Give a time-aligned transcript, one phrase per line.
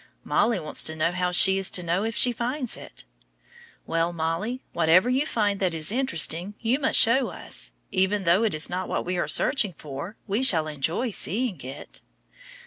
[0.23, 3.03] Mollie wants to know how she is to know it if she finds it.
[3.85, 7.73] Well, Mollie, whatever you find that is interesting you must show us.
[7.91, 12.01] Even though it is not what we are searching for, we shall enjoy seeing it.